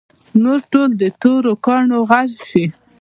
[0.43, 2.65] نور ټول د تورو کاڼو غر شي.